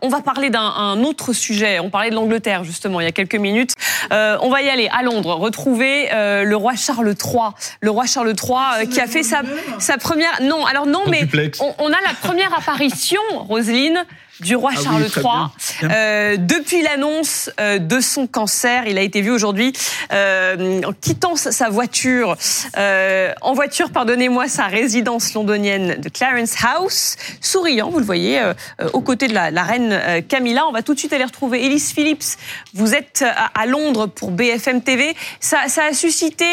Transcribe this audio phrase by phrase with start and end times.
[0.00, 1.78] On va parler d'un autre sujet.
[1.78, 3.74] On parlait de l'Angleterre justement il y a quelques minutes.
[4.12, 7.50] Euh, on va y aller à Londres, retrouver euh, le roi Charles III.
[7.80, 9.42] Le roi Charles III euh, qui a fait sa,
[9.78, 10.42] sa, première.
[10.42, 11.28] Non, alors non, mais
[11.60, 14.04] on, on, a la première apparition, Roselyne,
[14.40, 15.90] du roi ah Charles III.
[15.90, 19.72] Euh, depuis l'annonce euh, de son cancer, il a été vu aujourd'hui
[20.12, 22.36] euh, en quittant sa voiture,
[22.76, 28.54] euh, en voiture, pardonnez-moi, sa résidence londonienne de Clarence House, souriant, vous le voyez, euh,
[28.92, 30.66] aux côtés de la, la, reine Camilla.
[30.66, 32.36] On va tout de suite aller retrouver Elise Phillips.
[32.74, 35.14] Vous êtes à, à Londres pour BFM TV.
[35.40, 36.46] Ça, ça a suscité,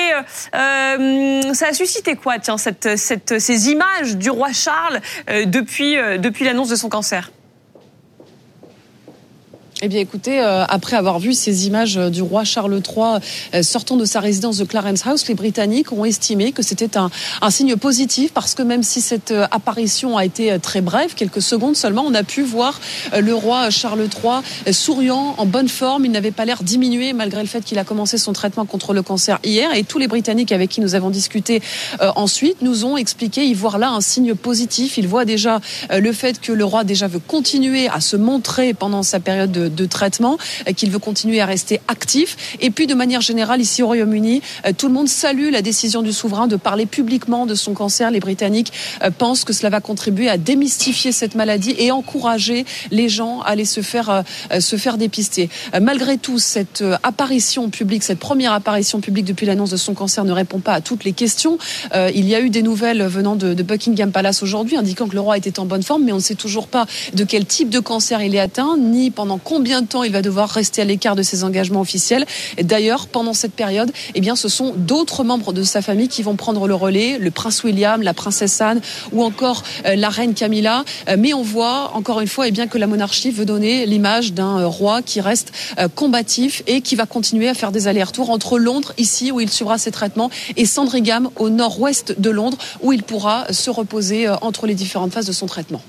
[0.51, 4.99] ça a suscité quoi, tiens, cette, cette, ces images du roi Charles
[5.45, 7.31] depuis, depuis l'annonce de son cancer?
[9.81, 13.19] Eh bien, écoutez, euh, après avoir vu ces images du roi Charles III
[13.53, 17.11] euh, sortant de sa résidence de Clarence House, les Britanniques ont estimé que c'était un,
[17.41, 21.41] un, signe positif parce que même si cette euh, apparition a été très brève, quelques
[21.41, 22.79] secondes seulement, on a pu voir
[23.19, 26.05] le roi Charles III souriant, en bonne forme.
[26.05, 29.01] Il n'avait pas l'air diminué malgré le fait qu'il a commencé son traitement contre le
[29.01, 29.75] cancer hier.
[29.75, 31.61] Et tous les Britanniques avec qui nous avons discuté
[32.01, 34.97] euh, ensuite nous ont expliqué y voir là un signe positif.
[34.97, 35.59] Ils voient déjà
[35.91, 39.51] euh, le fait que le roi déjà veut continuer à se montrer pendant sa période
[39.51, 42.57] de de traitement, euh, qu'il veut continuer à rester actif.
[42.59, 46.01] Et puis, de manière générale, ici au Royaume-Uni, euh, tout le monde salue la décision
[46.01, 48.11] du souverain de parler publiquement de son cancer.
[48.11, 48.71] Les Britanniques
[49.03, 53.49] euh, pensent que cela va contribuer à démystifier cette maladie et encourager les gens à
[53.49, 54.23] aller se faire,
[54.59, 55.49] se faire dépister.
[55.81, 60.31] Malgré tout, cette apparition publique, cette première apparition publique depuis l'annonce de son cancer ne
[60.31, 61.57] répond pas à toutes les questions.
[61.93, 65.21] Il y a eu des nouvelles venant de, de Buckingham Palace aujourd'hui indiquant que le
[65.21, 67.79] roi était en bonne forme, mais on ne sait toujours pas de quel type de
[67.79, 70.85] cancer il est atteint, ni pendant combien combien de temps il va devoir rester à
[70.85, 72.25] l'écart de ses engagements officiels.
[72.61, 76.35] D'ailleurs, pendant cette période, eh bien, ce sont d'autres membres de sa famille qui vont
[76.35, 78.81] prendre le relais, le prince William, la princesse Anne
[79.13, 80.83] ou encore euh, la reine Camilla.
[81.07, 84.33] Euh, mais on voit encore une fois, eh bien, que la monarchie veut donner l'image
[84.33, 85.53] d'un euh, roi qui reste
[85.95, 89.77] combatif et qui va continuer à faire des allers-retours entre Londres, ici où il suivra
[89.77, 94.75] ses traitements, et Sandringham, au nord-ouest de Londres, où il pourra se reposer entre les
[94.75, 95.81] différentes phases de son traitement.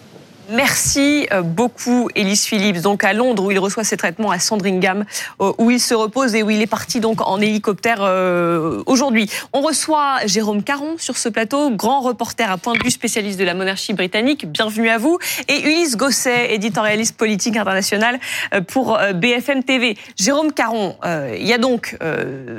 [0.49, 2.81] Merci euh, beaucoup, Elise Phillips.
[2.81, 5.05] Donc à Londres, où il reçoit ses traitements à Sandringham,
[5.41, 9.29] euh, où il se repose et où il est parti donc en hélicoptère euh, aujourd'hui.
[9.53, 13.45] On reçoit Jérôme Caron sur ce plateau, grand reporter à point de vue spécialiste de
[13.45, 14.47] la monarchie britannique.
[14.47, 15.19] Bienvenue à vous.
[15.49, 18.21] Et Ulysse Gosset, éditorialiste politique international
[18.69, 19.97] pour BFM TV.
[20.17, 20.97] Jérôme Caron,
[21.37, 21.97] il y a donc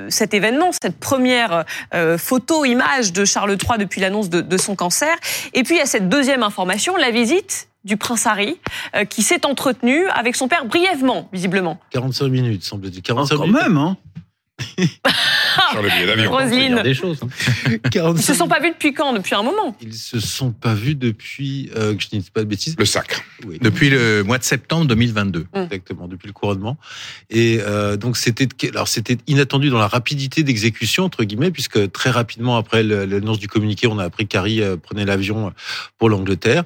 [0.10, 1.66] cet événement, cette première
[2.18, 5.16] photo, image de Charles III depuis l'annonce de, de son cancer.
[5.54, 8.58] Et puis il y a cette deuxième information, la visite du prince Harry,
[8.96, 11.80] euh, qui s'est entretenu avec son père brièvement, visiblement.
[11.92, 13.02] 45 minutes, semble-t-il.
[13.02, 13.62] 45 oh, quand minutes.
[13.62, 13.98] même, hein
[15.72, 16.32] Sur le billet d'avion.
[16.32, 16.82] Roselyne.
[16.82, 17.20] Des choses.
[17.24, 17.78] Hein.
[18.16, 19.78] Ils se sont pas vus depuis quand Depuis un moment?
[19.82, 22.76] Ils se sont pas vus depuis, euh, que je ne dis pas de bêtises.
[22.78, 23.22] Le sacre.
[23.46, 23.60] Oui.
[23.62, 25.42] Depuis le mois de septembre 2022.
[25.42, 25.46] Mmh.
[25.60, 26.78] Exactement, depuis le couronnement.
[27.30, 32.10] Et euh, donc c'était, alors c'était inattendu dans la rapidité d'exécution entre guillemets, puisque très
[32.10, 35.54] rapidement après l'annonce du communiqué, on a appris qu'Harry prenait l'avion
[36.00, 36.64] pour l'Angleterre.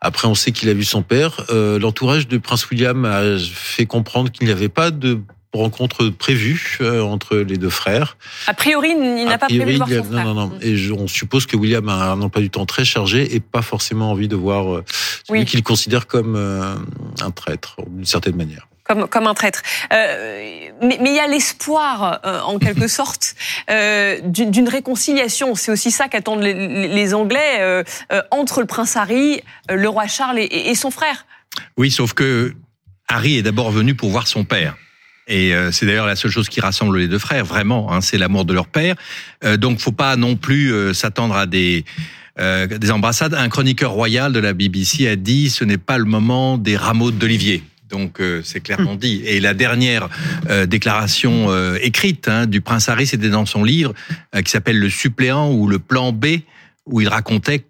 [0.00, 1.44] Après, on sait qu'il a vu son père.
[1.50, 5.20] Euh, L'entourage de Prince William a fait comprendre qu'il n'y avait pas de
[5.52, 8.16] rencontre prévue euh, entre les deux frères.
[8.46, 10.24] A priori, il n'a pas prévu de voir son frère.
[10.24, 10.58] Non, non, non.
[10.60, 13.62] Et je, on suppose que William a un emploi du temps très chargé et pas
[13.62, 14.84] forcément envie de voir euh,
[15.26, 15.46] celui oui.
[15.46, 16.74] qu'il considère comme euh,
[17.20, 19.62] un traître, d'une certaine manière comme, comme un traître.
[19.92, 23.36] Euh, mais, mais il y a l'espoir, euh, en quelque sorte,
[23.70, 25.54] euh, d'une réconciliation.
[25.54, 27.84] C'est aussi ça qu'attendent les, les, Anglais
[28.30, 31.26] entre le prince Harry, le roi Charles et, et, son frère.
[31.76, 32.54] Oui, sauf que
[33.08, 34.76] Harry est d'abord venu pour voir son père.
[35.26, 38.44] Et c'est d'ailleurs la seule chose qui rassemble les deux frères, vraiment, hein, c'est l'amour
[38.44, 38.96] de leur père.
[39.58, 41.84] Donc, faut pas non plus s'attendre à des
[42.40, 43.34] euh, des embrassades.
[43.34, 47.10] Un chroniqueur royal de la BBC a dit ce n'est pas le moment des rameaux
[47.10, 47.62] d'olivier.
[47.90, 49.22] Donc euh, c'est clairement dit.
[49.24, 50.08] Et la dernière
[50.48, 53.94] euh, déclaration euh, écrite hein, du prince Harry, c'était dans son livre
[54.34, 56.26] euh, qui s'appelle Le suppléant ou le plan B,
[56.86, 57.64] où il racontait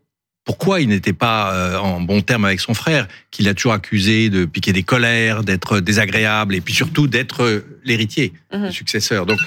[0.45, 4.31] pourquoi il n'était pas euh, en bon terme avec son frère, qu'il a toujours accusé
[4.31, 8.65] de piquer des colères, d'être désagréable et puis surtout d'être l'héritier, mmh.
[8.65, 9.27] le successeur.
[9.27, 9.39] Donc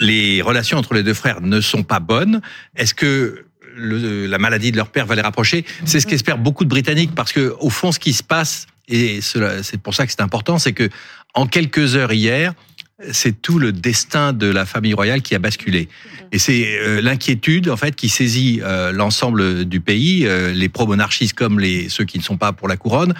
[0.00, 2.40] les relations entre les deux frères ne sont pas bonnes.
[2.76, 3.44] Est-ce que
[3.76, 5.64] le, la maladie de leur père va les rapprocher?
[5.84, 9.20] C'est ce qu'espèrent beaucoup de Britanniques parce que au fond, ce qui se passe et
[9.20, 10.88] c'est pour ça que c'est important, c'est que
[11.34, 12.54] en quelques heures hier,
[13.12, 15.88] c'est tout le destin de la famille royale qui a basculé.
[16.32, 21.34] Et c'est euh, l'inquiétude en fait qui saisit euh, l'ensemble du pays, euh, les pro-monarchistes
[21.34, 23.14] comme les ceux qui ne sont pas pour la couronne,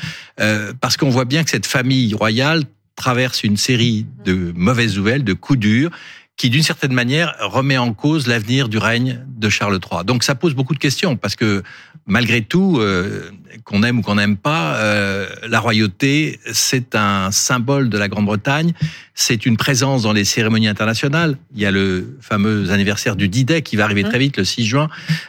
[0.80, 2.64] parce qu'on voit bien que cette famille royale
[2.94, 5.90] traverse une série de mauvaises nouvelles, de coups durs
[6.36, 10.04] qui, d'une certaine manière, remet en cause l'avenir du règne de Charles III.
[10.04, 11.62] Donc ça pose beaucoup de questions, parce que
[12.06, 13.30] malgré tout, euh,
[13.64, 18.74] qu'on aime ou qu'on n'aime pas, euh, la royauté, c'est un symbole de la Grande-Bretagne,
[19.18, 21.38] c'est une présence dans les cérémonies internationales.
[21.54, 24.66] Il y a le fameux anniversaire du D-Day qui va arriver très vite, le 6
[24.66, 24.88] juin,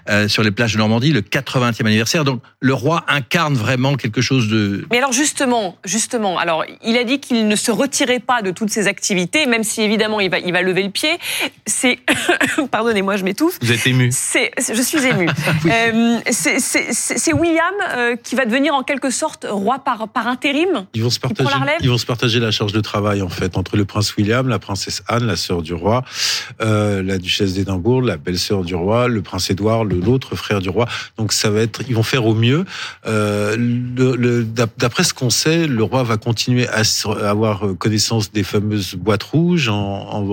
[0.09, 2.25] euh, sur les plages de Normandie, le 80e anniversaire.
[2.25, 4.85] Donc le roi incarne vraiment quelque chose de...
[4.91, 8.69] Mais alors justement, justement, alors il a dit qu'il ne se retirait pas de toutes
[8.69, 11.17] ses activités, même si évidemment il va, il va lever le pied.
[11.65, 11.97] C'est,
[12.71, 13.57] pardonnez-moi, je m'étouffe.
[13.61, 14.09] Vous êtes ému.
[14.11, 15.29] C'est, je suis ému.
[15.65, 20.85] euh, c'est William euh, qui va devenir en quelque sorte roi par, par intérim?
[20.93, 21.49] Ils vont se partager.
[21.79, 24.59] Ils vont se partager la charge de travail en fait entre le prince William, la
[24.59, 26.03] princesse Anne, la sœur du roi,
[26.61, 30.87] euh, la duchesse d'Édimbourg, la belle-sœur du roi, le prince Édouard, l'autre frère du roi.
[31.17, 32.65] Donc ça va être, ils vont faire au mieux.
[33.05, 33.55] Euh,
[34.77, 36.81] D'après ce qu'on sait, le roi va continuer à
[37.29, 40.23] avoir connaissance des fameuses boîtes rouges en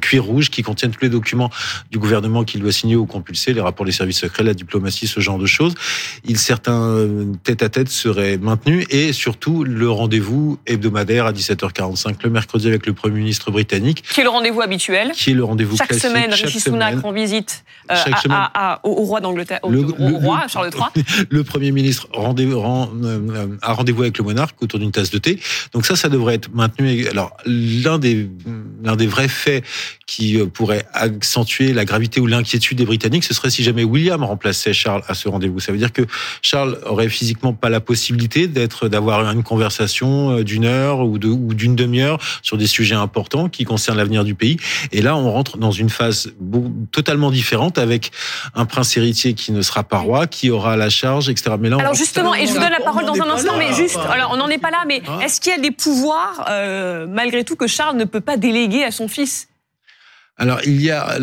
[0.00, 1.50] cuir rouge qui contiennent tous les documents
[1.90, 5.20] du gouvernement qu'il doit signer ou compulser, les rapports des services secrets, la diplomatie, ce
[5.20, 5.74] genre de choses.
[6.24, 7.06] Il certains
[7.42, 13.20] tête-à-tête seraient maintenus et surtout le rendez-vous hebdomadaire à 17h45 le mercredi avec le Premier
[13.20, 14.02] ministre britannique.
[14.02, 15.12] Qui est le rendez-vous habituel.
[15.12, 17.94] Qui est le rendez-vous Chaque semaine, Rishi Sunak rend visite euh,
[18.30, 19.70] à, au, roi d'Angleterre, au,
[20.18, 21.04] roi Charles III.
[21.30, 25.18] Le Premier ministre rendez rend, euh, a rendez-vous avec le monarque autour d'une tasse de
[25.18, 25.38] thé.
[25.72, 27.06] Donc ça, ça devrait être maintenu.
[27.08, 28.28] Alors l'un des
[28.82, 29.64] l'un des vrais faits
[30.06, 34.22] qui euh, pourrait accentuer la gravité ou l'inquiétude des Britanniques, ce serait si jamais William
[34.24, 35.60] remplaçait Charles à ce rendez-vous.
[35.60, 36.02] Ça veut dire que
[36.42, 41.28] Charles aurait physiquement pas la possibilité d'être, d'avoir une conversation euh, d'une heure ou de,
[41.28, 44.56] ou d'une demi-heure sur des sujets importants qui concernent l'avenir du pays.
[44.90, 46.32] Et là, on rentre dans une phase
[46.90, 48.10] totalement différente avec
[48.54, 51.56] un prince héritier qui ne sera pas roi, qui aura la charge, etc.
[51.58, 53.98] Mais là, alors justement, et je vous donne la parole dans un instant, mais juste,
[54.10, 55.20] alors on n'en est pas là, mais ah.
[55.24, 58.71] est-ce qu'il y a des pouvoirs, euh, malgré tout, que Charles ne peut pas déléguer?
[58.80, 59.48] À son fils
[60.38, 61.18] alors il y a,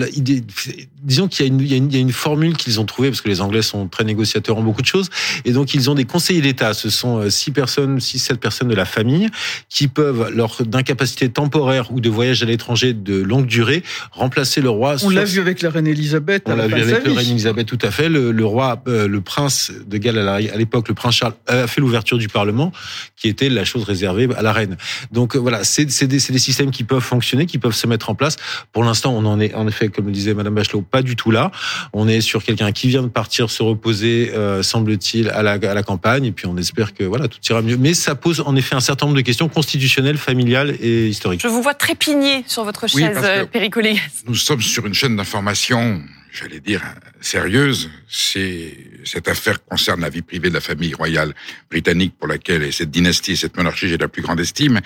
[1.02, 3.64] disons qu'il y, y, y, a une formule qu'ils ont trouvée parce que les Anglais
[3.64, 5.10] sont très négociateurs en beaucoup de choses,
[5.46, 6.76] et donc ils ont des conseillers d'État.
[6.76, 9.28] Ce sont euh, six personnes, six sept personnes de la famille
[9.68, 14.70] qui peuvent, lors d'incapacité temporaire ou de voyage à l'étranger de longue durée, remplacer le
[14.70, 14.96] roi.
[15.04, 16.44] On l'a vu avec la reine Elisabeth.
[16.46, 18.10] On l'a vu avec la reine Elisabeth, tout à fait.
[18.10, 22.20] Le, roi, euh, le prince de Galles à l'époque, le prince Charles a fait l'ouverture
[22.20, 22.72] du Parlement,
[23.18, 24.78] qui était la chose réservée à la reine.
[25.12, 28.16] Donc euh, voilà, c'est des, des systèmes qui peuvent fonctionner, qui peuvent se mettre en
[28.16, 28.38] place.
[28.72, 31.32] Pour l'instant on en est en effet, comme le disait Madame Bachelot, pas du tout
[31.32, 31.52] là.
[31.94, 35.74] On est sur quelqu'un qui vient de partir se reposer, euh, semble-t-il, à la, à
[35.74, 37.78] la campagne, et puis on espère que voilà, tout ira mieux.
[37.78, 41.42] Mais ça pose en effet un certain nombre de questions constitutionnelles, familiales et historiques.
[41.42, 43.18] Je vous vois trépigner sur votre chaise,
[43.56, 46.02] oui, Nous sommes sur une chaîne d'information
[46.32, 46.82] j'allais dire,
[47.22, 47.90] sérieuse.
[48.08, 51.34] C'est cette affaire concerne la vie privée de la famille royale
[51.70, 54.80] britannique pour laquelle et cette dynastie, cette monarchie, j'ai la plus grande estime.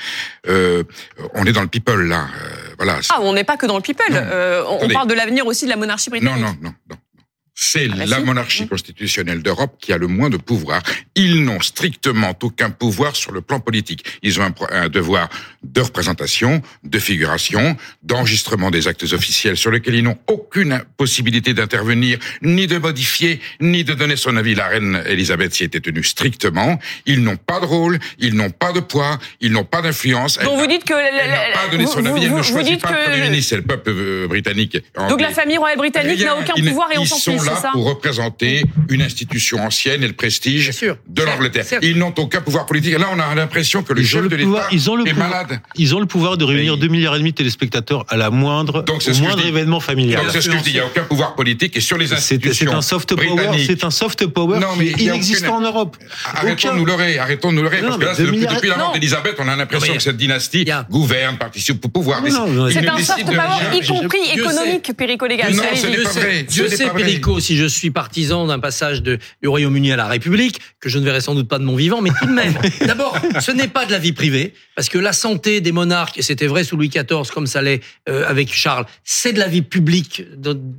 [0.47, 0.83] Euh,
[1.33, 2.99] on est dans le people là, euh, voilà.
[3.09, 4.05] Ah, on n'est pas que dans le people.
[4.11, 6.41] Euh, on, parle de l'avenir aussi de la monarchie britannique.
[6.41, 6.97] Non, non, non, non.
[7.55, 10.81] C'est ah, bah la monarchie constitutionnelle d'Europe qui a le moins de pouvoir.
[11.15, 14.05] Ils n'ont strictement aucun pouvoir sur le plan politique.
[14.23, 15.29] Ils ont un, devoir
[15.61, 22.17] de représentation, de figuration, d'enregistrement des actes officiels sur lesquels ils n'ont aucune possibilité d'intervenir,
[22.41, 24.55] ni de modifier, ni de donner son avis.
[24.55, 26.79] La reine Elisabeth s'y était tenue strictement.
[27.05, 30.39] Ils n'ont pas de rôle, ils n'ont pas de poids, ils n'ont pas d'influence.
[30.39, 30.93] Donc vous dites que...
[30.93, 33.61] Elle n'a pas donné son avis, elle ne choisit pas le Premier ministre, c'est le
[33.61, 34.77] peuple euh, britannique.
[35.07, 38.63] Donc la famille royale britannique n'a aucun pouvoir et on s'en fiche là pour représenter
[38.89, 40.71] une institution ancienne et le prestige
[41.07, 41.65] de l'Angleterre.
[41.81, 42.93] Ils n'ont aucun pouvoir politique.
[42.93, 45.59] Et là, on a l'impression que le chef de l'État est malade.
[45.75, 48.83] Ils ont le pouvoir de réunir 2 milliards et demi de téléspectateurs à la moindre,
[48.83, 50.23] Donc, au moindre événement familial.
[50.31, 50.71] c'est ce que je dis.
[50.71, 52.71] Il n'y a aucun pouvoir politique et sur les institutions.
[52.71, 53.49] C'est un soft power.
[53.65, 55.97] C'est un soft power non, mais qui inexistant en Europe.
[56.25, 57.19] Arrêtons de nous leurrer.
[57.19, 57.81] Arrêtons de nous leurrer.
[57.81, 61.83] Parce que là, depuis la mort d'Elisabeth, on a l'impression que cette dynastie gouverne, participe
[61.85, 62.21] au pouvoir.
[62.71, 65.53] C'est un soft power, y compris économique, Perico Légal.
[65.53, 66.45] Non, ce n'est pas vrai.
[66.49, 66.89] Je sais,
[67.39, 71.05] Si je suis partisan d'un passage de, du Royaume-Uni à la République, que je ne
[71.05, 72.53] verrai sans doute pas de mon vivant, mais tout de même.
[72.85, 76.21] D'abord, ce n'est pas de la vie privée, parce que la santé des monarques, et
[76.21, 79.61] c'était vrai sous Louis XIV comme ça l'est euh, avec Charles, c'est de la vie
[79.61, 80.23] publique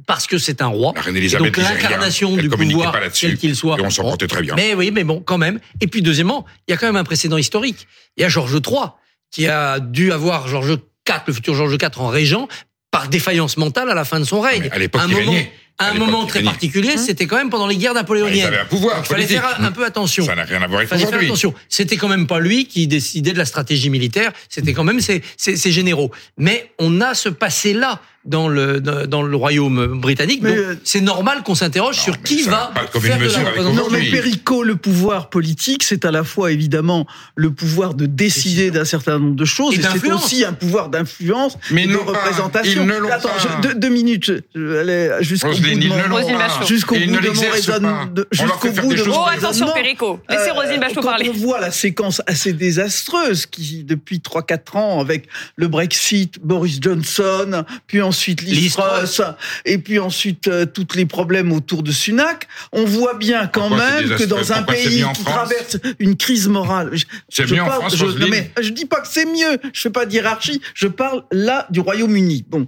[0.06, 0.92] parce que c'est un roi.
[0.94, 3.78] La reine Elisabeth donc l'incarnation du pouvoir, quel qu'il soit.
[3.78, 4.54] Et on s'en portait très bien.
[4.54, 5.58] Mais oui, mais bon, quand même.
[5.80, 7.86] Et puis deuxièmement, il y a quand même un précédent historique.
[8.16, 8.92] Il y a Georges III
[9.30, 12.48] qui a dû avoir Georges IV, le futur Georges IV en régent,
[12.90, 14.68] par défaillance mentale à la fin de son règne.
[14.70, 17.76] À l'époque, il régnait à un moment très particulier, hein c'était quand même pendant les
[17.76, 18.36] guerres napoléoniennes.
[18.36, 18.98] Il avait un pouvoir.
[19.00, 20.24] Il fallait faire un, peu attention.
[20.24, 21.26] Ça n'a rien à voir avec aujourd'hui.
[21.26, 21.52] attention.
[21.68, 24.32] C'était quand même pas lui qui décidait de la stratégie militaire.
[24.48, 26.12] C'était quand même ses, ses, ses, généraux.
[26.38, 30.40] Mais on a ce passé-là dans le dans le royaume britannique.
[30.42, 33.48] Mais, Donc euh, c'est normal qu'on s'interroge sur qui va pas faire de mesure la
[33.50, 33.82] représentation.
[33.84, 34.10] Non, mais.
[34.10, 39.18] Perico, le pouvoir politique, c'est à la fois évidemment le pouvoir de décider d'un certain
[39.18, 42.12] nombre de choses, Et et, c'est aussi un pouvoir d'influence, Mais et de non pas.
[42.12, 42.82] représentation.
[42.82, 43.38] Ils ne l'ont Attends, pas.
[43.62, 46.64] je- deux, deux minutes, je vais aller jusqu'au bout de mon- pas.
[46.66, 48.06] Jusqu'au bout de mon l'exercent raisonnement.
[48.06, 48.22] pas.
[48.32, 49.72] jusqu'au bout de choses mon Oh, attention, raisonnement.
[49.74, 50.20] Perico.
[50.30, 51.30] Laissez Euh, Rosine Bachelot parler.
[51.30, 55.26] on voit la séquence assez désastreuse qui, depuis 3-4 ans, avec
[55.56, 59.20] le Brexit, Boris Johnson, puis ensuite Liz Truss,
[59.64, 63.90] et puis ensuite euh, tous les problèmes autour de Sunak, on voit bien quand Pourquoi
[64.00, 67.70] même que dans un pays qui France traverse une crise morale, je, C'est je parle-
[67.72, 70.60] France, je, non, Roselyne mais je dis pas que c'est mieux, je fais pas d'hierarchie,
[70.74, 72.44] je parle là du Royaume-Uni.
[72.48, 72.66] Bon,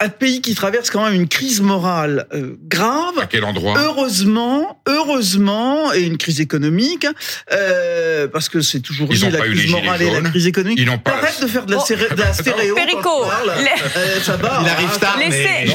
[0.00, 3.78] un pays qui traverse quand même une crise morale euh, grave, À quel endroit?
[3.78, 7.06] Heureusement, heureusement, et une crise économique,
[7.52, 10.78] euh, parce que c'est toujours lié la crise morale et la crise économique.
[10.80, 11.84] Ils n'ont pas Arrête de faire de la, Oh.
[11.88, 12.74] de la stéréo.
[12.76, 12.84] Les-
[13.96, 14.58] Euh, ça va.
[14.62, 15.66] Il arrive hein, tard, Laissez- mais...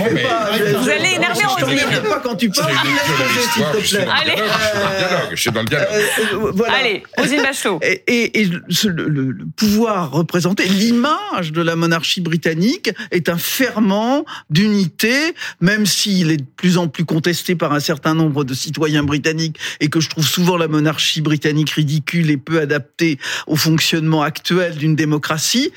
[0.72, 1.86] Non, Vous allez énerver Roselyne.
[1.88, 2.74] regarde pas quand tu C'est parles.
[2.86, 4.06] une s'il te je suis plaît.
[4.06, 4.36] dans le Allez.
[4.36, 5.88] dialogue, je suis dans le dialogue.
[5.91, 6.01] Euh,
[6.48, 6.74] euh, voilà.
[6.75, 7.79] Allez, Rosine Bachelot.
[7.82, 13.29] Et, et, et ce- le, le- le pouvoir représenté, l'image de la monarchie britannique est
[13.29, 18.44] un ferment d'unité, même s'il est de plus en plus contesté par un certain nombre
[18.44, 23.18] de citoyens britanniques et que je trouve souvent la monarchie britannique ridicule et peu adaptée
[23.48, 25.72] au fonctionnement actuel d'une démocratie.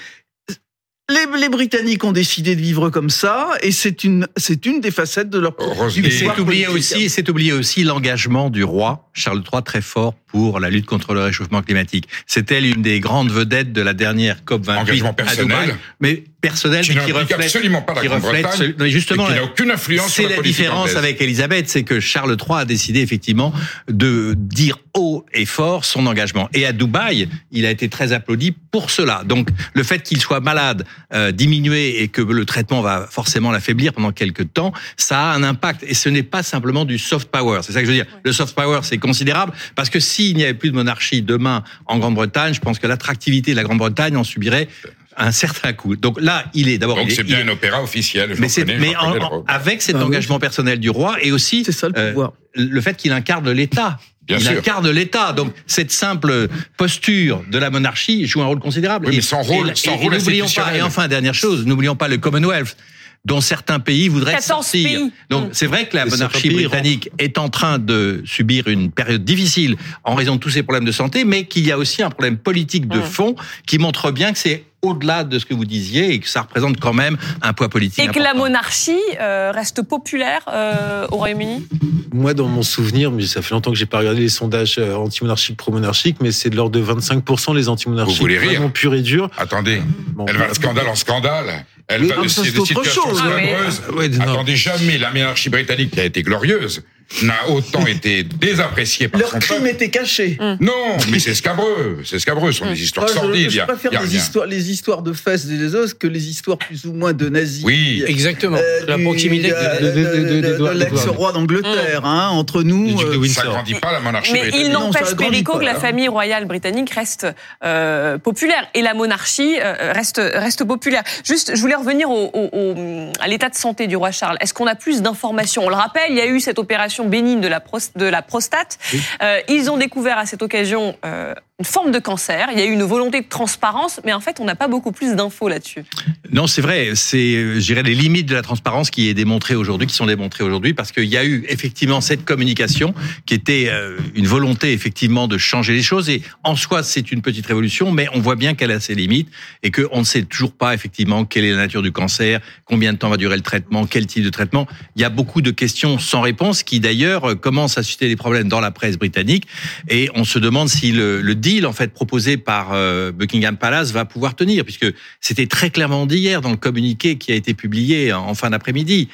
[1.13, 4.91] Les, les Britanniques ont décidé de vivre comme ça et c'est une, c'est une des
[4.91, 5.55] facettes de leur
[5.97, 10.59] Et c'est oublié aussi, c'est oublié aussi l'engagement du roi Charles III très fort pour
[10.61, 12.09] la lutte contre le réchauffement climatique.
[12.27, 15.47] C'était l'une des grandes vedettes de la dernière COP 28 Engagement à personnel.
[15.47, 19.27] Dubaï, mais personnel, Qui mais qui reflète, absolument pas la qui reflète ce- non, justement,
[19.27, 20.97] qui n'a aucune influence sur c'est la, la différence anglaise.
[20.97, 23.55] avec Elisabeth, c'est que Charles III a décidé effectivement
[23.89, 26.51] de dire haut et fort son engagement.
[26.53, 29.23] Et à Dubaï, il a été très applaudi pour cela.
[29.25, 30.85] Donc le fait qu'il soit malade,
[31.15, 35.43] euh, diminué et que le traitement va forcément l'affaiblir pendant quelques temps, ça a un
[35.45, 35.85] impact.
[35.87, 37.61] Et ce n'est pas simplement du soft power.
[37.63, 38.07] C'est ça que je veux dire.
[38.25, 41.99] Le soft power, c'est considérable parce que s'il n'y avait plus de monarchie demain en
[41.99, 44.69] Grande-Bretagne, je pense que l'attractivité de la Grande-Bretagne en subirait
[45.17, 45.97] un certain coup.
[45.97, 46.97] Donc là, il est d'abord.
[46.97, 48.35] Donc c'est bien il est- un opéra officiel.
[48.39, 50.05] mais, c'est- c'est mais en- en- avec cet Ah oui.
[50.05, 53.99] engagement personnel du roi et aussi C'est ça le euh, le fait qu'il incarne l'État.
[54.27, 54.53] Bien il sûr.
[54.59, 55.33] incarne l'État.
[55.33, 59.07] Donc cette simple posture de la monarchie joue un rôle considérable.
[59.07, 60.49] Oui, mais Et- sans rôle- et- sans et- et rôle n'oublions pas.
[60.49, 60.77] institutionnel.
[60.77, 62.77] Et enfin dernière chose, n'oublions pas le Commonwealth
[63.25, 64.89] dont certains pays voudraient 14 sortir.
[65.01, 65.13] pays.
[65.31, 65.51] Donc Mm.
[65.53, 70.15] c'est vrai que la monarchie britannique est en train de subir une période difficile en
[70.15, 72.89] raison de tous ces problèmes de santé, mais qu'il y a aussi un problème politique
[72.89, 73.03] de Mm.
[73.03, 73.35] fond
[73.67, 76.81] qui montre bien que c'est au-delà de ce que vous disiez et que ça représente
[76.81, 78.05] quand même un poids politique.
[78.05, 81.65] Et que la monarchie euh, reste populaire euh, au Royaume-Uni?
[82.13, 84.97] Moi, dans mon souvenir, mais ça fait longtemps que j'ai pas regardé les sondages euh,
[84.97, 88.17] anti-monarchiques, pro-monarchiques, mais c'est de l'ordre de 25% les anti-monarchiques.
[88.17, 89.31] Vous voulez rire Vraiment pur et dur.
[89.39, 89.81] Attendez,
[90.15, 91.65] Bon, elle va de bah, scandale en scandale.
[91.89, 92.23] Elle va de.
[92.23, 93.83] Ah scabreuses.
[93.95, 94.33] Ouais, non.
[94.33, 96.83] Attendez, jamais la monarchie britannique qui a été glorieuse
[97.23, 99.69] n'a autant été désappréciée par Leur son crime peuple.
[99.71, 100.39] était caché.
[100.61, 102.01] Non, mais c'est scabreux.
[102.05, 102.53] C'est scabreux.
[102.53, 103.51] Ce sont des histoires Moi, sordides.
[103.51, 106.07] je, Il y a- préfère les histoires, les histoires de fesses et des os que
[106.07, 107.65] les histoires plus ou moins de nazis.
[107.65, 108.03] Oui.
[108.07, 108.57] Exactement.
[108.57, 109.49] Euh, la proximité.
[109.51, 112.87] de, de- de- de- de- de- d'Edouard- de l'ex-roi d'Angleterre, hein, entre nous.
[112.89, 113.45] duc de euh, Ça Windsor.
[113.53, 115.81] grandit pas la monarchie Mais il n'empêche, pas, que la hein.
[115.81, 117.27] famille royale britannique reste
[117.65, 121.03] euh, populaire et la monarchie euh, reste, reste populaire.
[121.25, 124.37] Juste, je voulais revenir au, au- au- à l'état de santé du roi Charles.
[124.41, 125.65] Est-ce qu'on a plus d'informations?
[125.67, 128.23] On le rappelle, il y a eu cette opération bénigne de la, pros- de la
[128.23, 128.79] prostate.
[129.23, 132.49] Euh, ils ont découvert à cette occasion euh, une forme de cancer.
[132.53, 134.91] Il y a eu une volonté de transparence, mais en fait, on n'a pas beaucoup
[134.91, 135.85] plus d'infos là-dessus.
[136.33, 136.91] Non, c'est vrai.
[136.97, 140.07] C'est, euh, je dirais, les limites de la transparence qui est démontrée aujourd'hui, qui sont
[140.07, 142.95] démontrées aujourd'hui, parce qu'il y a eu effectivement cette communication
[143.27, 146.11] qui était euh, une volonté effectivement de changer les choses.
[146.11, 149.29] Et en soi, c'est une petite révolution, mais on voit bien qu'elle a ses limites
[149.63, 152.99] et qu'on ne sait toujours pas effectivement quelle est la nature du cancer, combien de
[152.99, 154.67] temps va durer le traitement, quel type de traitement.
[154.97, 158.17] Il y a beaucoup de questions sans réponse qui d'ailleurs euh, commencent à susciter des
[158.17, 159.47] problèmes dans la presse britannique.
[159.89, 164.05] Et on se demande si le, le en fait proposé par euh, Buckingham Palace va
[164.05, 164.87] pouvoir tenir, puisque
[165.21, 169.09] c'était très clairement dit hier dans le communiqué qui a été publié en fin d'après-midi,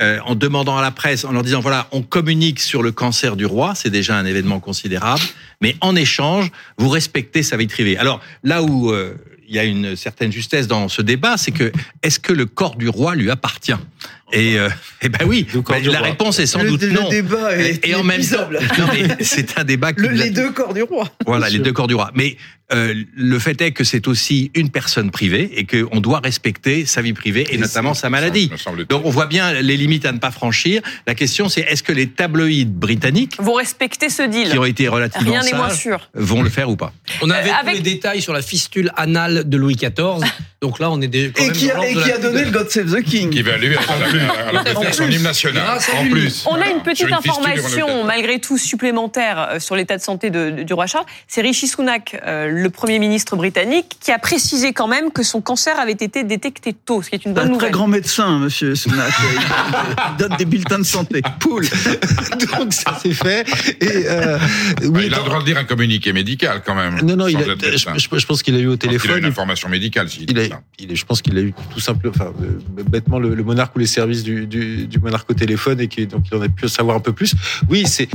[0.00, 3.36] euh, en demandant à la presse, en leur disant voilà, on communique sur le cancer
[3.36, 5.22] du roi, c'est déjà un événement considérable,
[5.60, 7.96] mais en échange, vous respectez sa vie privée.
[7.98, 9.14] Alors là où euh,
[9.48, 12.76] il y a une certaine justesse dans ce débat, c'est que est-ce que le corps
[12.76, 13.72] du roi lui appartient?
[14.32, 14.68] Et euh,
[15.02, 17.08] eh ben oui, ben, la réponse est sans le, doute le non.
[17.08, 18.60] débat est Et en même temps, inépuisable.
[18.78, 21.08] non mais c'est un débat qui Le- les deux corps du roi.
[21.26, 22.12] voilà, les deux corps du roi.
[22.14, 22.36] Mais
[22.72, 27.02] euh, le fait est que c'est aussi une personne privée et qu'on doit respecter sa
[27.02, 28.52] vie privée et, Et notamment sa maladie.
[28.88, 30.80] Donc on voit bien les limites à ne pas franchir.
[31.08, 34.86] La question c'est est-ce que les tabloïds britanniques, Vous respectez ce deal qui ont été
[34.86, 36.08] relativement Rien n'est moins sages, sûr.
[36.14, 36.92] vont le faire ou pas?
[37.22, 40.20] On avait Euh, tous les détails sur la fistule anale de Louis XIV.
[40.62, 42.68] Donc là, on est des, quand Et même qui a, et qui donné le God
[42.70, 43.30] Save the King.
[43.30, 45.14] Qui va lui à la, à la- En faire son plus.
[45.14, 45.64] hymne national.
[45.66, 46.44] À En plus.
[46.46, 50.50] On a une petite une information, malgré tout, supplémentaire euh, sur l'état de santé de-
[50.50, 51.06] de- du roi Charles.
[51.26, 55.40] C'est Rishi Sunak, euh, le Premier ministre britannique, qui a précisé quand même que son
[55.40, 57.70] cancer avait été détecté tôt, ce qui est une Un bonne très nouvelle.
[57.72, 59.12] grand médecin, monsieur Sunak.
[60.10, 61.22] Il donne des bulletins de santé.
[61.38, 61.66] Poule.
[62.58, 63.46] Donc ça c'est fait.
[63.80, 64.38] Et euh,
[64.82, 67.00] oui, il a le droit de dire un communiqué médical quand même.
[67.02, 67.44] non non, il a-
[67.96, 69.18] je, pense qu'il a eu au pense qu'il a téléphone.
[69.20, 70.08] une information médicale.
[70.10, 70.42] s'il Il a,
[70.78, 73.86] il est, je pense qu'il a eu tout simplement, euh, bêtement le, monarque ou les
[73.86, 77.00] services du, du, monarque au téléphone et qui donc il en a pu savoir un
[77.00, 77.34] peu plus.
[77.68, 78.08] Oui, c'est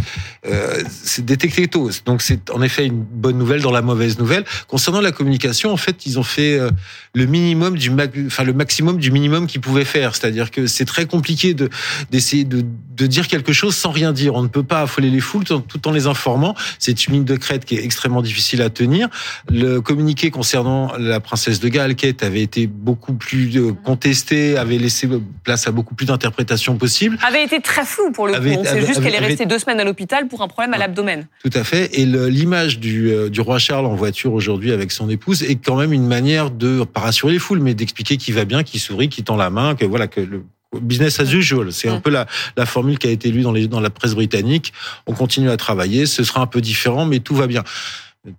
[0.48, 1.90] euh, c'est détecté tôt.
[2.06, 4.46] Donc c'est en effet une bonne nouvelle dans la mauvaise nouvelle.
[4.68, 6.72] Concernant la communication, en fait, ils ont fait euh,
[7.14, 7.92] le minimum du,
[8.26, 10.16] enfin le maximum du minimum qu'ils pouvaient faire.
[10.16, 11.70] C'est-à-dire que c'est très compliqué de
[12.12, 12.64] d'essayer de,
[13.06, 14.36] dire quelque chose sans rien dire.
[14.36, 16.56] On ne peut pas affoler les foules tout en, tout en les informant.
[16.80, 19.10] C'est une ligne de crête qui est extrêmement difficile à tenir.
[19.50, 24.78] Le communiqué concernant la princesse de Galles, Kate, avait été beaucoup plus euh, contesté, avait
[24.78, 25.08] laissé
[25.44, 27.18] place à beaucoup plus d'interprétations possibles.
[27.26, 28.38] Avait été très flou pour le coup.
[28.40, 30.74] Avait- On sait juste qu'elle est avait- restée deux semaines à l'hôpital pour un problème
[30.74, 30.80] à Ouais.
[30.80, 31.28] l'abdomen.
[31.44, 31.98] Tout à fait.
[31.98, 35.78] Et l'image du, euh, du roi Charles en voiture aujourd'hui avec son épouse est quand
[35.78, 39.08] même une manière de, pas rassurer les foules, mais d'expliquer qu'il va bien, qu'il sourit,
[39.10, 40.44] qu'il tend la main, que voilà, que le
[40.82, 41.72] business as usual.
[41.72, 42.02] C'est un Mm.
[42.02, 42.26] peu la,
[42.58, 44.74] la formule qui a été lue dans, les, dans la presse britannique.
[45.08, 46.06] On continue à travailler.
[46.06, 47.64] Ce sera un peu différent, mais tout va bien.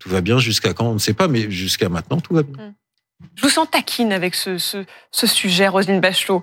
[0.00, 2.74] Tout va bien jusqu'à quand, on ne sait pas, mais jusqu'à maintenant, tout va bien.
[3.34, 6.42] Je vous sens taquine avec ce, ce, ce sujet, Roselyne Bachelot.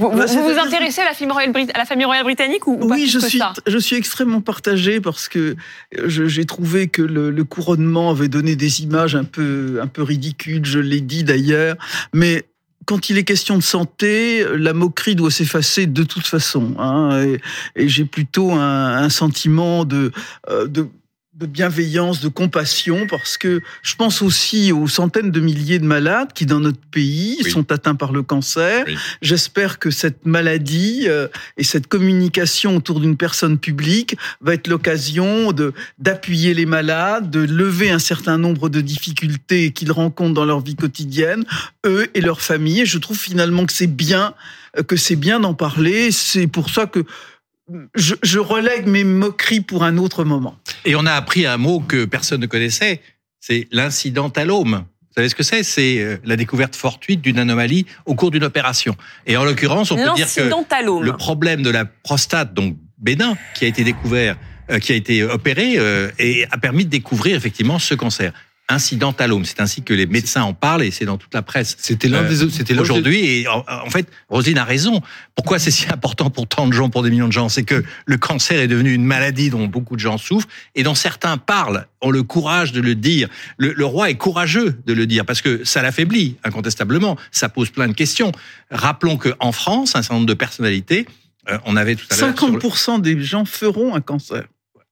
[0.00, 2.66] Vous vous, Bah, vous intéressez à la famille royale, brit- à la famille royale britannique
[2.66, 5.54] ou, ou pas Oui, je suis, ça je suis extrêmement partagé parce que
[5.96, 10.02] je- j'ai trouvé que le, le couronnement avait donné des images un peu, un peu
[10.02, 11.76] ridicules, je l'ai dit d'ailleurs,
[12.12, 12.44] mais
[12.86, 16.74] quand il est question de santé, la moquerie doit s'effacer de toute façon.
[16.78, 17.40] Hein, et
[17.76, 20.10] et j'ai plutôt un, un sentiment de,
[20.50, 20.88] euh, de
[21.36, 26.32] de bienveillance, de compassion, parce que je pense aussi aux centaines de milliers de malades
[26.32, 27.50] qui, dans notre pays, Oui.
[27.50, 28.84] sont atteints par le cancer.
[28.86, 28.96] Oui.
[29.20, 31.26] J'espère que cette maladie euh,
[31.56, 37.40] et cette communication autour d'une personne publique va être l'occasion de d'appuyer les malades, de
[37.40, 41.44] lever un certain nombre de difficultés qu'ils rencontrent dans leur vie quotidienne,
[41.84, 42.82] eux et leurs familles.
[42.82, 44.34] Et je trouve finalement que c'est bien
[44.78, 46.12] euh, que c'est bien d'en parler.
[46.12, 47.04] C'est pour ça que
[47.94, 50.56] je, je relègue mes moqueries pour un autre moment.
[50.84, 53.00] Et on a appris un mot que personne ne connaissait,
[53.40, 54.84] c'est l'incidentalome.
[55.14, 55.62] Vous savez ce que c'est?
[55.62, 58.96] C'est euh, la découverte fortuite d'une anomalie au cours d'une opération.
[59.26, 63.64] Et en l'occurrence, on peut dire que le problème de la prostate, donc bénin, qui
[63.64, 64.36] a été découvert,
[64.70, 68.32] euh, qui a été opéré, euh, et a permis de découvrir effectivement ce cancer.
[68.70, 72.08] Incidentalome, c'est ainsi que les médecins en parlent et c'est dans toute la presse C'était
[72.08, 73.24] l'un Euh, des, c'était l'un des- aujourd'hui.
[73.26, 75.02] Et en, en fait, Roselyne a raison.
[75.34, 77.50] Pourquoi c'est si important pour tant de gens, pour des millions de gens?
[77.50, 80.94] C'est que le cancer est devenu une maladie dont beaucoup de gens souffrent et dont
[80.94, 83.28] certains parlent, ont le courage de le dire.
[83.58, 87.18] Le, le roi est courageux de le dire parce que ça l'affaiblit, incontestablement.
[87.32, 88.32] Ça pose plein de questions.
[88.70, 91.06] Rappelons qu'en France, un certain nombre de personnalités,
[91.50, 92.38] euh, on avait tout à l'heure...
[92.38, 94.44] sur le- 50% des gens feront un cancer.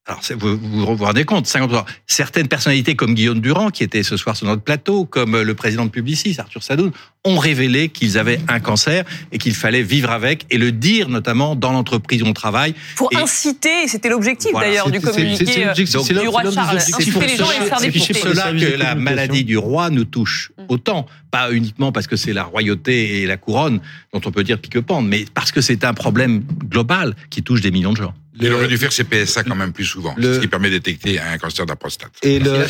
[0.05, 1.85] Alors, vous, vous vous rendez compte, 50%.
[2.07, 5.53] Certaines personnalités comme Guillaume Durand, qui était ce soir sur notre plateau, comme euh, le
[5.55, 6.91] président de Publicis, Arthur Sadoun,
[7.23, 11.55] ont révélé qu'ils avaient un cancer et qu'il fallait vivre avec et le dire notamment
[11.55, 12.75] dans l'entreprise où on travaille.
[12.97, 16.75] Pour Et- inciter, c'était l'objectif Voilà, d'ailleurs du communiqué c'est euh, du roi des Charles.
[16.75, 20.51] Inciter les gens faire c'est C'est pour cela que la maladie du roi nous touche
[20.57, 20.65] Mm.
[20.69, 23.79] autant, pas uniquement parce que c'est la royauté et la couronne
[24.13, 27.71] dont on peut dire pique-pendre, mais parce que c'est un problème global qui touche des
[27.71, 28.13] millions de gens.
[28.41, 30.75] Il aurait dû faire ses PSA quand même plus souvent, Le- ce qui permet de
[30.77, 32.11] détecter un cancer de la prostate.
[32.23, 32.65] Et le-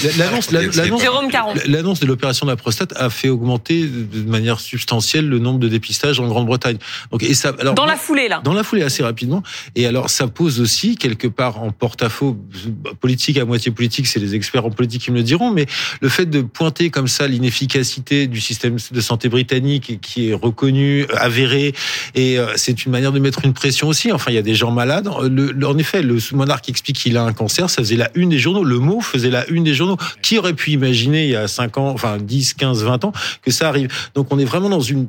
[1.67, 5.67] l'annonce, de l'opération de la prostate a fait augmenter de manière substantielle le nombre de
[5.67, 6.78] dépistages en Grande-Bretagne.
[7.12, 8.41] Donc, et ça, alors, Dans la foulée, là.
[8.43, 9.43] dans la foulée assez rapidement.
[9.76, 12.38] Et alors, ça pose aussi quelque part en porte-à-faux
[12.99, 15.65] politique à moitié politique, c'est les experts en politique qui me le diront, mais
[16.02, 21.06] le fait de pointer comme ça l'inefficacité du système de santé britannique qui est reconnu,
[21.15, 21.73] avéré,
[22.15, 24.12] et euh, c'est une manière de mettre une pression aussi.
[24.12, 25.08] Enfin, il y a des gens malades.
[25.21, 28.30] Le- le- en effet, le sous-monarque explique qu'il a un cancer, ça faisait la une
[28.30, 28.63] des journaux.
[28.63, 29.98] Le mot faisait la une des journaux.
[30.22, 33.52] Qui aurait pu imaginer il y a 5 ans, enfin 10, 15, 20 ans, que
[33.52, 33.89] ça arrive?
[34.16, 35.08] Donc on est vraiment dans une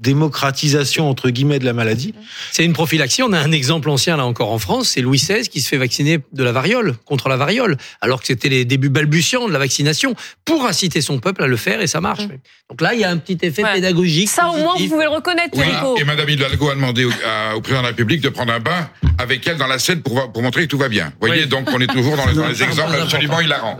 [0.00, 2.14] démocratisation entre guillemets de la maladie.
[2.52, 3.22] C'est une prophylaxie.
[3.22, 5.76] On a un exemple ancien là encore en France, c'est Louis XVI qui se fait
[5.78, 9.58] vacciner de la variole contre la variole, alors que c'était les débuts balbutiants de la
[9.58, 12.24] vaccination pour inciter son peuple à le faire et ça marche.
[12.68, 13.74] Donc là, il y a un petit effet Ouais.
[13.74, 14.28] pédagogique.
[14.28, 15.64] Ça, au moins, vous pouvez le reconnaître, Oui,
[16.00, 18.60] et Madame Hidalgo a demandé au, à- au président de la République de prendre un
[18.60, 21.06] bain avec elle dans la scène pour, montrer que tout va bien.
[21.20, 21.48] Vous voyez, Oui.
[21.48, 23.78] donc on est toujours dans les, dans les Non, exemples absolument hilarants.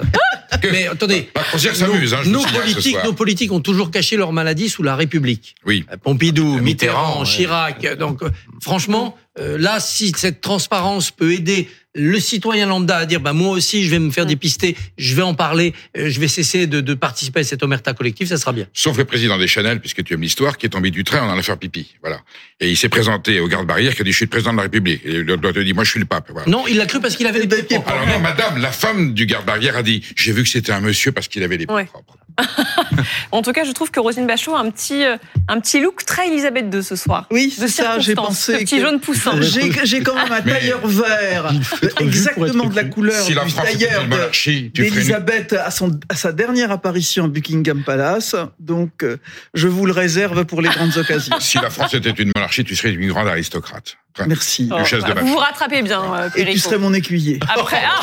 [0.62, 4.16] Que- Mais attendez, La s'amuse, hein, je nos ce politiques, nos politiques ont toujours caché
[4.16, 5.54] leur maladie sous la République.
[5.66, 5.84] Oui.
[6.06, 7.24] Pompidou, Mitterrand, Mitterrand.
[7.24, 7.98] Chirac.
[7.98, 8.30] Donc, euh,
[8.62, 13.50] franchement, euh, là, si cette transparence peut aider le citoyen lambda à dire bah moi
[13.50, 16.80] aussi je vais me faire dépister, je vais en parler, euh, je vais cesser de,
[16.80, 18.66] de participer à cette omerta collective, ça sera bien.
[18.72, 21.30] Sauf le président des Chanel, puisque tu aimes l'histoire, qui est tombé du train en
[21.32, 21.94] allant faire pipi.
[22.02, 22.20] Voilà.
[22.60, 24.62] Et il s'est présenté au garde-barrière qui a dit je suis le président de la
[24.64, 25.00] République.
[25.04, 26.28] Et l'autre a dit moi je suis le pape.
[26.30, 26.48] Voilà.
[26.50, 27.90] Non, il l'a cru parce qu'il avait des pieds propres.
[27.92, 31.12] Alors non, madame, la femme du garde-barrière a dit j'ai vu que c'était un monsieur
[31.12, 31.84] parce qu'il avait les pieds Ouais.
[31.86, 32.16] propres.
[33.32, 35.16] En tout cas, je trouve que Rosine Bachot a un petit, euh,
[35.48, 37.26] un petit look très Elisabeth II ce soir.
[37.30, 38.52] Oui, De c'est ça, j'ai circonstance, pensé.
[38.54, 39.40] ce petit que- jaune poussant.
[39.40, 41.50] J'ai j'ai quand même un tailleur vert,
[42.00, 44.88] exactement de la couleur Si la du France était tailleur une de- monarchie, tu ferais
[44.88, 44.94] une...
[44.94, 45.70] d'Elisabeth à,
[46.16, 48.36] sa dernière apparition à Buckingham Palace.
[48.60, 49.18] Donc, euh,
[49.54, 51.36] je vous le réserve pour les grandes occasions.
[51.40, 53.96] Si la France était une monarchie, tu serais une grande aristocrate.
[54.26, 54.68] Merci.
[54.72, 57.38] Oh, Duchesse de bah, vous vous rattrapez bien, euh, Et tu serais mon écuyer.
[57.54, 58.00] Après, ah,